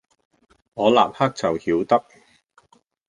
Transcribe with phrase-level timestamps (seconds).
[0.73, 2.03] 我立刻就曉得，